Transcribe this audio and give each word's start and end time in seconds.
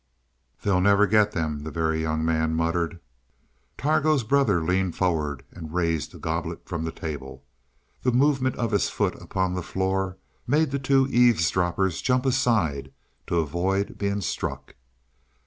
"They'll 0.63 0.81
never 0.81 1.05
get 1.05 1.33
them," 1.33 1.59
the 1.61 1.69
Very 1.69 2.01
Young 2.01 2.25
Man 2.25 2.55
muttered. 2.55 2.99
Targo's 3.77 4.23
brother 4.23 4.59
leaned 4.63 4.95
forward 4.95 5.43
and 5.51 5.75
raised 5.75 6.15
a 6.15 6.17
goblet 6.17 6.65
from 6.67 6.83
the 6.85 6.91
table. 6.91 7.43
The 8.01 8.11
movement 8.11 8.55
of 8.55 8.71
his 8.71 8.89
foot 8.89 9.13
upon 9.21 9.53
the 9.53 9.61
floor 9.61 10.17
made 10.47 10.71
the 10.71 10.79
two 10.79 11.07
eavesdroppers 11.11 12.01
jump 12.01 12.25
aside 12.25 12.91
to 13.27 13.35
avoid 13.37 13.99
being 13.99 14.21
struck. 14.21 14.73